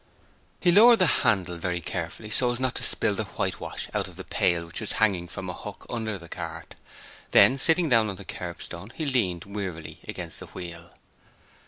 He 0.59 0.71
lowered 0.71 0.97
the 0.97 1.05
handle 1.05 1.57
very 1.57 1.79
carefully 1.79 2.31
so 2.31 2.51
as 2.51 2.59
not 2.59 2.73
to 2.73 2.83
spill 2.83 3.13
the 3.13 3.25
whitewash 3.25 3.87
out 3.93 4.07
of 4.07 4.15
the 4.15 4.23
pail 4.23 4.65
which 4.65 4.79
was 4.81 4.93
hanging 4.93 5.27
from 5.27 5.47
a 5.47 5.53
hook 5.53 5.85
under 5.91 6.17
the 6.17 6.27
cart, 6.27 6.73
then, 7.29 7.59
sitting 7.59 7.87
down 7.89 8.09
on 8.09 8.15
the 8.15 8.25
kerbstone, 8.25 8.89
he 8.95 9.05
leaned 9.05 9.45
wearily 9.45 9.99
against 10.07 10.39
the 10.39 10.47
wheel. 10.47 10.89